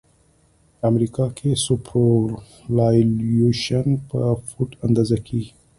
[0.89, 5.51] امریکا کې سوپرایلیویشن په فوټ اندازه کیږي